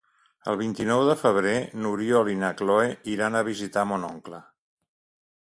[0.51, 1.53] El vint-i-nou de febrer
[1.83, 4.43] n'Oriol i na Cloè iran a visitar mon oncle.